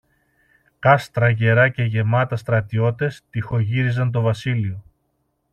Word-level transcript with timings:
κάστρα 0.79 1.29
γερά 1.29 1.69
και 1.69 1.83
γεμάτα 1.83 2.35
στρατιώτες 2.35 3.23
τειχογύριζαν 3.29 4.11
το 4.11 4.21
βασίλειο. 4.21 4.83